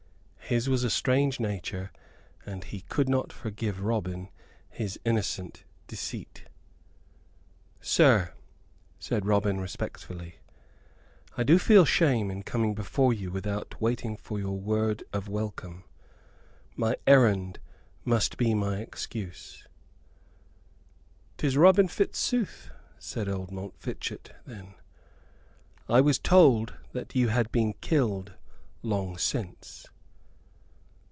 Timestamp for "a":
0.83-0.89